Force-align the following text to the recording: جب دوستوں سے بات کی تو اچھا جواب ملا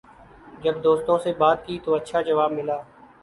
جب 0.63 0.83
دوستوں 0.83 1.17
سے 1.19 1.33
بات 1.37 1.65
کی 1.65 1.77
تو 1.85 1.93
اچھا 1.95 2.21
جواب 2.21 2.51
ملا 2.51 2.77